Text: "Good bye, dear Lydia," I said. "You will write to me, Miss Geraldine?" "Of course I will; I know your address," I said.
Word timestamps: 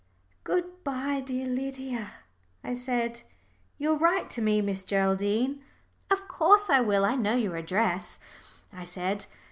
"Good 0.43 0.83
bye, 0.83 1.19
dear 1.21 1.45
Lydia," 1.45 2.11
I 2.63 2.73
said. 2.73 3.21
"You 3.77 3.89
will 3.91 3.99
write 3.99 4.31
to 4.31 4.41
me, 4.41 4.59
Miss 4.59 4.83
Geraldine?" 4.83 5.61
"Of 6.09 6.27
course 6.27 6.71
I 6.71 6.79
will; 6.79 7.05
I 7.05 7.13
know 7.15 7.35
your 7.35 7.55
address," 7.55 8.17
I 8.73 8.83
said. 8.83 9.27